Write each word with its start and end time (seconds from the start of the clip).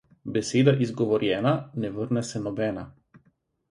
Beseda 0.37 0.73
izgovorjena, 0.85 1.53
ne 1.85 1.95
vrne 2.01 2.27
se 2.35 2.45
nobena. 2.51 2.91